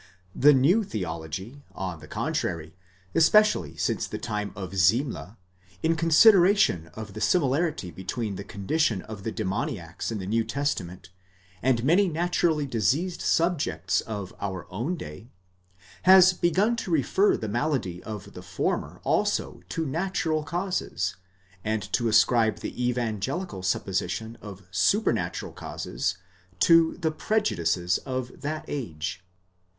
[0.35, 2.73] The new theology, on the contrary,
[3.13, 5.37] especially since the time of Semler,?°
[5.83, 11.11] in consideration of the similarity between the condition of the demoniacs in the New Testament
[11.61, 15.29] and many naturally diseased subjects of our own day,
[16.01, 21.15] has begun to refer the malady of the former also to natural causes,
[21.63, 26.17] and to ascribe the evangelical supposition of supernatural causes
[26.61, 29.23] to the prejudices of that age.